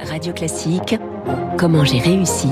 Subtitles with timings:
[0.00, 0.96] Radio Classique,
[1.58, 2.48] comment j'ai réussi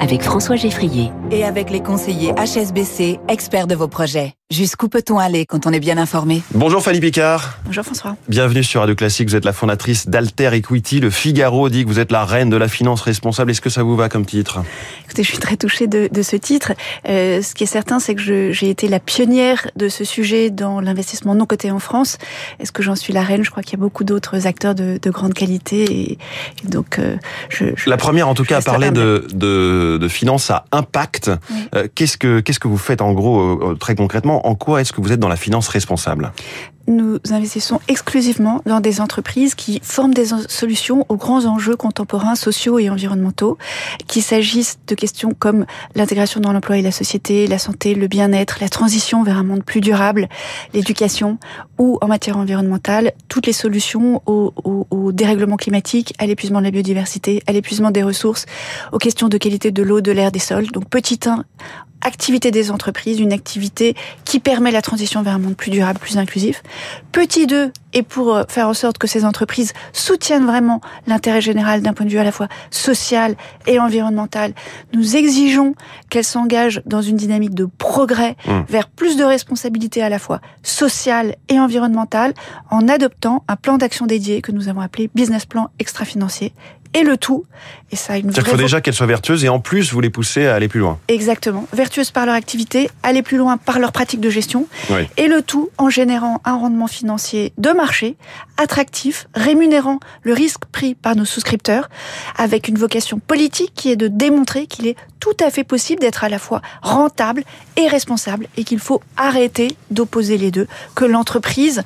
[0.00, 1.10] avec François Geffrier.
[1.30, 4.34] Et avec les conseillers HSBC, experts de vos projets.
[4.50, 6.42] Jusqu'où peut-on aller quand on est bien informé?
[6.54, 7.60] Bonjour Fanny Picard.
[7.66, 8.16] Bonjour François.
[8.28, 9.28] Bienvenue sur Radio Classique.
[9.28, 10.98] Vous êtes la fondatrice d'Alter Equity.
[10.98, 13.52] Le Figaro dit que vous êtes la reine de la finance responsable.
[13.52, 14.64] Est-ce que ça vous va comme titre?
[15.04, 16.72] Écoutez, je suis très touchée de, de ce titre.
[17.08, 20.80] Euh, ce qui est certain, c'est que j'ai été la pionnière de ce sujet dans
[20.80, 22.18] l'investissement non coté en France.
[22.58, 23.44] Est-ce que j'en suis la reine?
[23.44, 25.84] Je crois qu'il y a beaucoup d'autres acteurs de, de, grande qualité.
[25.84, 26.12] Et,
[26.64, 27.14] et donc, euh,
[27.50, 31.30] je, je, La première, en tout cas, à parler de, de, de finance à impact.
[31.52, 31.56] Oui.
[31.76, 34.92] Euh, qu'est-ce que qu'est-ce que vous faites en gros, euh, très concrètement En quoi est-ce
[34.92, 36.32] que vous êtes dans la finance responsable?
[36.86, 42.80] Nous investissons exclusivement dans des entreprises qui forment des solutions aux grands enjeux contemporains sociaux
[42.80, 43.58] et environnementaux,
[44.08, 48.58] qu'il s'agisse de questions comme l'intégration dans l'emploi et la société, la santé, le bien-être,
[48.60, 50.28] la transition vers un monde plus durable,
[50.74, 51.38] l'éducation,
[51.78, 57.42] ou en matière environnementale, toutes les solutions au, dérèglement climatique, à l'épuisement de la biodiversité,
[57.46, 58.46] à l'épuisement des ressources,
[58.90, 60.66] aux questions de qualité de l'eau, de l'air, des sols.
[60.72, 61.44] Donc petit 1,
[62.02, 66.18] activité des entreprises, une activité qui permet la transition vers un monde plus durable, plus
[66.18, 66.62] inclusif.
[67.12, 71.92] Petit 2, et pour faire en sorte que ces entreprises soutiennent vraiment l'intérêt général d'un
[71.92, 73.34] point de vue à la fois social
[73.66, 74.52] et environnemental,
[74.94, 75.74] nous exigeons
[76.08, 78.60] qu'elles s'engagent dans une dynamique de progrès mmh.
[78.68, 82.34] vers plus de responsabilités à la fois sociale et environnementale
[82.70, 86.54] en adoptant un plan d'action dédié que nous avons appelé business plan extra-financier
[86.94, 87.44] et le tout.
[87.92, 90.10] Et ça, une C'est-à-dire qu'il faut déjà qu'elles soient vertueuses et en plus vous les
[90.10, 90.98] poussez à aller plus loin.
[91.08, 91.66] Exactement.
[91.72, 94.66] Vertueuses par leur activité, aller plus loin par leur pratique de gestion.
[94.90, 95.08] Oui.
[95.16, 98.16] Et le tout en générant un rendement financier de marché,
[98.56, 101.88] attractif, rémunérant le risque pris par nos souscripteurs,
[102.36, 106.24] avec une vocation politique qui est de démontrer qu'il est tout à fait possible d'être
[106.24, 107.44] à la fois rentable
[107.76, 111.82] et responsable et qu'il faut arrêter d'opposer les deux, que l'entreprise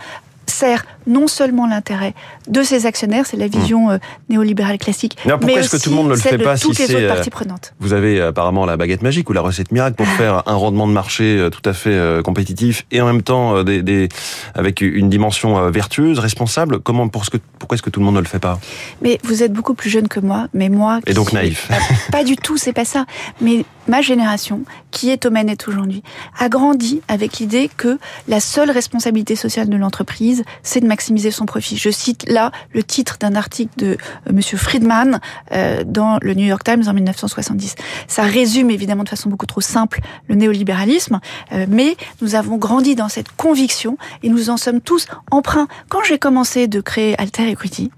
[0.46, 2.14] sert non seulement l'intérêt
[2.48, 5.96] de ses actionnaires, c'est la vision euh, néolibérale classique, mais, mais est-ce que tout le
[5.96, 7.74] monde ne le fait pas toutes si les autres parties prenantes.
[7.80, 10.92] Vous avez apparemment la baguette magique ou la recette miracle pour faire un rendement de
[10.92, 14.08] marché euh, tout à fait euh, compétitif et en même temps des, des
[14.54, 16.80] avec une dimension vertueuse, responsable.
[16.80, 18.58] Comment pour ce que pourquoi est-ce que tout le monde ne le fait pas?
[19.02, 21.68] Mais vous êtes beaucoup plus jeune que moi, mais moi et donc naïf.
[21.68, 21.78] Pas,
[22.18, 23.04] pas du tout, c'est pas ça.
[23.40, 26.02] Mais ma génération, qui est au manette aujourd'hui,
[26.38, 31.46] a grandi avec l'idée que la seule responsabilité sociale de l'entreprise, c'est de maximiser son
[31.46, 31.76] profit.
[31.76, 33.96] Je cite là le titre d'un article de
[34.28, 35.20] euh, Monsieur Friedman
[35.52, 37.74] euh, dans le New York Times en 1970.
[38.08, 41.20] Ça résume évidemment de façon beaucoup trop simple le néolibéralisme,
[41.52, 45.68] euh, mais nous avons grandi dans cette conviction et nous en sommes tous emprunts.
[45.88, 47.90] Quand j'ai commencé de créer Alter Equity,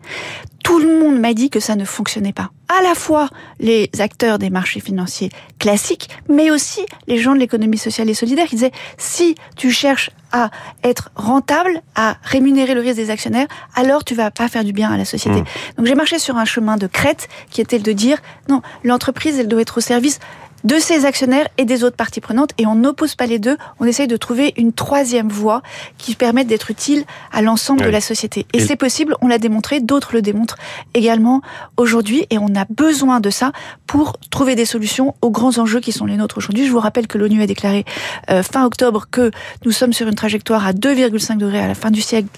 [0.66, 2.50] tout le monde m'a dit que ça ne fonctionnait pas.
[2.68, 3.28] À la fois
[3.60, 8.48] les acteurs des marchés financiers classiques, mais aussi les gens de l'économie sociale et solidaire
[8.48, 10.50] qui disaient si tu cherches à
[10.82, 14.90] être rentable, à rémunérer le risque des actionnaires, alors tu vas pas faire du bien
[14.90, 15.40] à la société.
[15.40, 15.76] Mmh.
[15.76, 18.18] Donc j'ai marché sur un chemin de crête qui était de dire
[18.48, 20.18] non, l'entreprise elle doit être au service
[20.66, 23.84] de ses actionnaires et des autres parties prenantes et on n'oppose pas les deux, on
[23.84, 25.62] essaye de trouver une troisième voie
[25.96, 27.86] qui permette d'être utile à l'ensemble oui.
[27.86, 28.46] de la société.
[28.52, 28.60] Et, et...
[28.60, 30.56] c'est possible, on l'a démontré, d'autres le démontrent
[30.92, 31.40] également
[31.76, 33.52] aujourd'hui et on a besoin de ça
[33.86, 36.66] pour trouver des solutions aux grands enjeux qui sont les nôtres aujourd'hui.
[36.66, 37.84] Je vous rappelle que l'ONU a déclaré
[38.30, 39.30] euh, fin octobre que
[39.64, 42.28] nous sommes sur une trajectoire à 2,5 degrés à la fin du siècle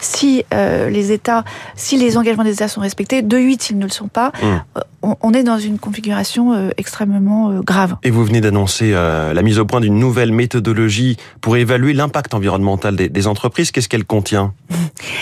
[0.00, 1.44] si euh, les États,
[1.76, 4.32] si les engagements des États sont respectés, de 8 s'ils ne le sont pas.
[4.42, 4.46] Mmh.
[4.46, 7.75] Euh, on, on, est dans une configuration euh, extrêmement grave.
[8.02, 12.34] Et vous venez d'annoncer euh, la mise au point d'une nouvelle méthodologie pour évaluer l'impact
[12.34, 13.70] environnemental des, des entreprises.
[13.70, 14.54] Qu'est-ce qu'elle contient?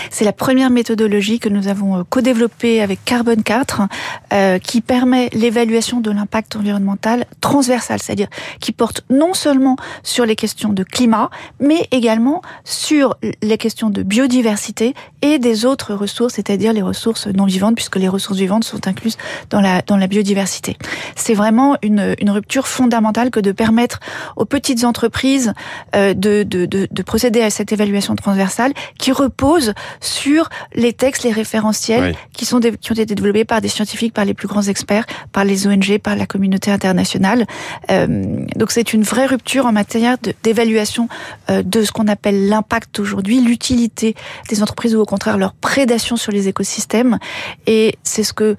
[0.09, 3.81] C'est la première méthodologie que nous avons euh, co-développée avec Carbone 4,
[4.33, 8.27] euh, qui permet l'évaluation de l'impact environnemental transversal, c'est-à-dire
[8.59, 11.29] qui porte non seulement sur les questions de climat,
[11.59, 17.45] mais également sur les questions de biodiversité et des autres ressources, c'est-à-dire les ressources non
[17.45, 19.17] vivantes, puisque les ressources vivantes sont incluses
[19.49, 20.77] dans la, dans la biodiversité.
[21.15, 23.99] C'est vraiment une, une rupture fondamentale que de permettre
[24.35, 25.53] aux petites entreprises
[25.95, 31.23] euh, de, de, de, de, procéder à cette évaluation transversale qui repose sur les textes,
[31.23, 32.17] les référentiels oui.
[32.33, 35.45] qui, sont qui ont été développés par des scientifiques, par les plus grands experts, par
[35.45, 37.45] les ONG, par la communauté internationale.
[37.91, 41.07] Euh, donc c'est une vraie rupture en matière d'évaluation
[41.49, 44.15] euh, de ce qu'on appelle l'impact aujourd'hui, l'utilité
[44.49, 47.17] des entreprises ou au contraire leur prédation sur les écosystèmes.
[47.67, 48.55] Et c'est ce que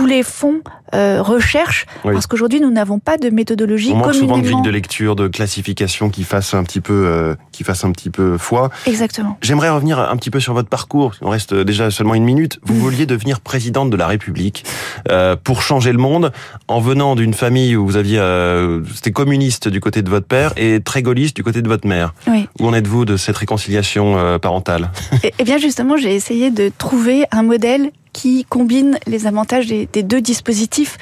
[0.00, 0.60] tous les fonds
[0.94, 2.14] euh, recherchent, oui.
[2.14, 5.28] parce qu'aujourd'hui nous n'avons pas de méthodologie On manque souvent de grille de lecture, de
[5.28, 8.70] classification qui fasse un petit peu, euh, qui fasse un petit peu foi.
[8.86, 9.36] Exactement.
[9.42, 11.12] J'aimerais revenir un petit peu sur votre parcours.
[11.20, 12.58] On reste déjà seulement une minute.
[12.62, 12.78] Vous mmh.
[12.78, 14.64] vouliez devenir présidente de la République
[15.10, 16.32] euh, pour changer le monde,
[16.66, 20.54] en venant d'une famille où vous aviez, euh, c'était communiste du côté de votre père
[20.56, 22.14] et très gaulliste du côté de votre mère.
[22.26, 22.48] Oui.
[22.58, 24.90] Où en êtes-vous de cette réconciliation parentale?
[25.38, 30.02] Eh bien justement, j'ai essayé de trouver un modèle qui combine les avantages des, des
[30.02, 30.98] deux dispositifs.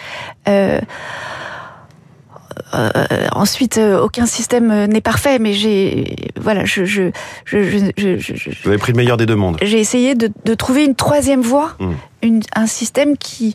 [0.48, 0.80] Euh,
[2.74, 2.92] euh,
[3.32, 7.10] ensuite, euh, aucun système n'est parfait, mais j'ai voilà, je je
[7.44, 9.58] je, je, je, je Vous avez pris le meilleur des deux mondes.
[9.62, 11.76] j'ai essayé de, de trouver une troisième voie,
[12.22, 13.54] une, un système qui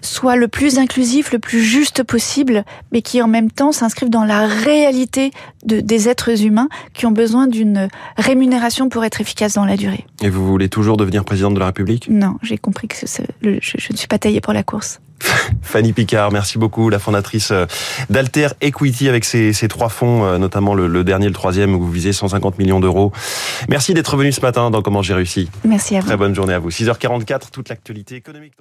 [0.00, 4.24] soit le plus inclusif, le plus juste possible, mais qui en même temps s'inscrive dans
[4.24, 5.30] la réalité
[5.64, 10.04] de, des êtres humains qui ont besoin d'une rémunération pour être efficace dans la durée.
[10.22, 12.08] Et vous voulez toujours devenir présidente de la République?
[12.10, 12.96] Non, j'ai compris que
[13.42, 15.00] le- je, je ne suis pas taillée pour la course.
[15.62, 17.64] Fanny Picard, merci beaucoup, la fondatrice euh,
[18.10, 21.80] d'Alter Equity avec ses, ses trois fonds, euh, notamment le, le dernier, le troisième, où
[21.80, 23.12] vous visez 150 millions d'euros.
[23.70, 25.48] Merci d'être venu ce matin dans Comment j'ai réussi.
[25.64, 26.06] Merci à vous.
[26.06, 26.68] Très bonne journée à vous.
[26.70, 28.52] 6h44, toute l'actualité économique.